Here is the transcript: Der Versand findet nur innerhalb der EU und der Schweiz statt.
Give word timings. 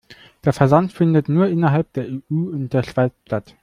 Der 0.45 0.51
Versand 0.53 0.91
findet 0.91 1.29
nur 1.29 1.45
innerhalb 1.47 1.93
der 1.93 2.07
EU 2.07 2.13
und 2.53 2.73
der 2.73 2.81
Schweiz 2.81 3.13
statt. 3.27 3.53